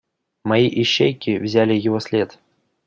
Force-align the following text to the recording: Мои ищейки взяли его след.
Мои 0.45 0.67
ищейки 0.67 1.37
взяли 1.37 1.75
его 1.75 1.99
след. 1.99 2.39